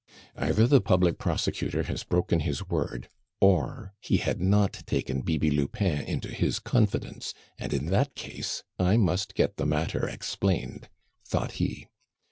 "Either 0.35 0.65
the 0.65 0.81
public 0.81 1.19
prosecutor 1.19 1.83
has 1.83 2.03
broken 2.03 2.39
his 2.39 2.67
word, 2.67 3.07
or 3.39 3.93
he 4.01 4.17
had 4.17 4.41
not 4.41 4.81
taken 4.87 5.21
Bibi 5.21 5.51
Lupin 5.51 6.01
into 6.01 6.29
his 6.29 6.57
confidence, 6.57 7.35
and 7.59 7.71
in 7.71 7.85
that 7.91 8.15
case 8.15 8.63
I 8.79 8.97
must 8.97 9.35
get 9.35 9.57
the 9.57 9.65
matter 9.67 10.07
explained," 10.09 10.89
thought 11.23 11.51
he. 11.61 11.85